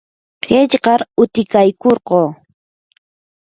[0.43, 2.21] qillqar utikaykurquu.